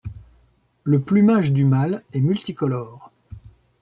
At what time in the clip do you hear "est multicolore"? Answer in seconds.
2.11-3.11